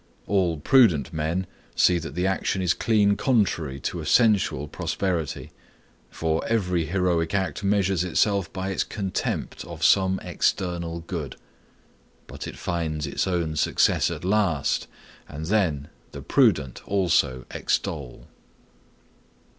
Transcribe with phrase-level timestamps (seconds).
[0.25, 1.45] All prudent men
[1.75, 5.51] see that the action is clean contrary to a sensual prosperity;
[6.09, 11.35] for every heroic act measures itself by its contempt of some external good.
[12.25, 14.87] But it finds its own success at last,
[15.29, 18.25] and then the prudent also extol.